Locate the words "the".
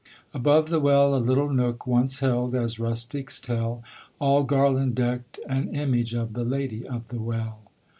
0.69-0.79, 6.33-6.43, 7.09-7.19